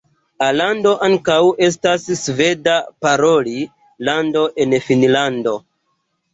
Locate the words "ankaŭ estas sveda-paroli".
1.07-3.55